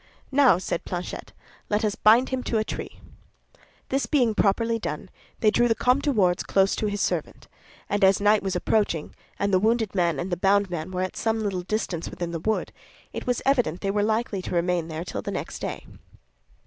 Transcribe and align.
"Now," 0.31 0.57
said 0.57 0.83
Planchet, 0.83 1.31
"let 1.69 1.85
us 1.85 1.93
bind 1.93 2.29
him 2.29 2.41
to 2.45 2.57
a 2.57 2.63
tree." 2.63 2.99
This 3.89 4.07
being 4.07 4.33
properly 4.33 4.79
done, 4.79 5.11
they 5.41 5.51
drew 5.51 5.67
the 5.67 5.75
Comte 5.75 6.05
de 6.05 6.11
Wardes 6.11 6.41
close 6.41 6.75
to 6.77 6.87
his 6.87 6.99
servant; 6.99 7.47
and 7.87 8.03
as 8.03 8.19
night 8.19 8.41
was 8.41 8.55
approaching, 8.55 9.13
and 9.37 9.51
as 9.51 9.51
the 9.51 9.59
wounded 9.59 9.93
man 9.93 10.19
and 10.19 10.31
the 10.31 10.37
bound 10.37 10.71
man 10.71 10.89
were 10.89 11.03
at 11.03 11.15
some 11.15 11.41
little 11.43 11.61
distance 11.61 12.09
within 12.09 12.31
the 12.31 12.39
wood, 12.39 12.71
it 13.13 13.27
was 13.27 13.43
evident 13.45 13.81
they 13.81 13.91
were 13.91 14.01
likely 14.01 14.41
to 14.41 14.55
remain 14.55 14.87
there 14.87 15.05
till 15.05 15.21
the 15.21 15.29
next 15.29 15.59
day. 15.59 15.85